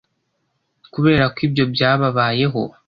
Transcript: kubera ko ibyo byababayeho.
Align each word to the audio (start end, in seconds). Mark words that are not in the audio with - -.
kubera 0.93 1.23
ko 1.33 1.37
ibyo 1.47 1.63
byababayeho. 1.73 2.61